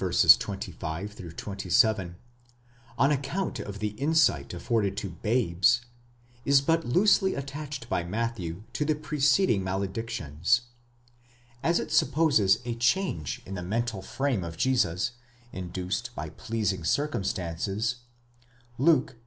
25 0.39 1.35
27) 1.35 2.15
on 2.97 3.11
account 3.11 3.59
of 3.59 3.77
the 3.77 3.89
insight 3.89 4.51
afforded 4.51 4.97
to 4.97 5.11
dades, 5.23 5.59
νηπίοις, 5.59 5.81
is 6.43 6.59
but 6.59 6.83
loosely 6.83 7.35
attached 7.35 7.87
by 7.87 8.03
Matthew 8.03 8.63
to 8.73 8.83
the 8.83 8.95
preceding 8.95 9.63
maledictions. 9.63 10.61
As 11.61 11.79
it 11.79 11.91
supposes 11.91 12.63
a 12.65 12.73
change 12.73 13.43
in 13.45 13.53
the 13.53 13.61
mental 13.61 14.01
frame 14.01 14.43
of 14.43 14.57
Jesus, 14.57 15.11
induced 15.53 16.09
by 16.15 16.29
pleasing 16.29 16.83
circumstances, 16.83 17.97
Luke 18.79 19.09
(x. 19.09 19.19